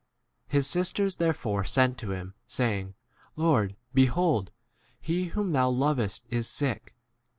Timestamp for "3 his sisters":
0.49-1.17